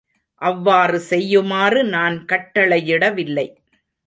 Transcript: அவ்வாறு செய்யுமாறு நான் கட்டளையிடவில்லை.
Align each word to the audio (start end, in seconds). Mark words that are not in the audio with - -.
அவ்வாறு 0.41 0.99
செய்யுமாறு 1.01 1.83
நான் 1.85 2.17
கட்டளையிடவில்லை. 2.25 3.47